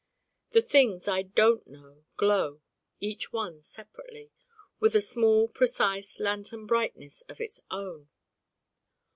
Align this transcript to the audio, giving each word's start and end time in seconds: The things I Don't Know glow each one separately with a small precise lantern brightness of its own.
The 0.53 0.63
things 0.63 1.07
I 1.07 1.21
Don't 1.21 1.67
Know 1.67 2.05
glow 2.17 2.61
each 2.99 3.31
one 3.31 3.61
separately 3.61 4.31
with 4.79 4.95
a 4.95 4.99
small 5.01 5.47
precise 5.47 6.19
lantern 6.19 6.65
brightness 6.65 7.21
of 7.29 7.39
its 7.39 7.61
own. 7.69 8.09